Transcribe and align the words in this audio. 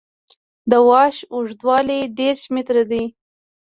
د 0.69 0.71
واش 0.87 1.15
اوږدوالی 1.33 1.99
دېرش 2.19 2.41
متره 2.53 2.83
دی 2.91 3.03